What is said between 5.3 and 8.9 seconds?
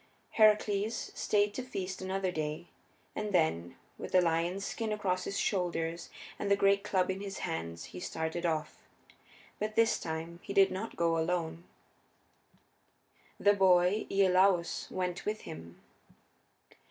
shoulders and the great club in his hands, he started off.